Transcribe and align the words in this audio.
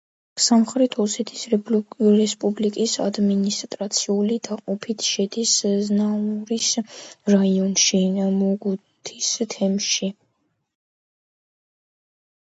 სამხრეთ 0.43 0.93
ოსეთის 1.01 1.41
რესპუბლიკის 1.55 2.93
ადმინისტრაციული 3.03 4.37
დაყოფით 4.47 5.05
შედის 5.09 5.53
ზნაურის 5.91 6.71
რაიონში, 7.35 8.01
მუგუთის 8.41 9.29
თემში. 9.57 10.11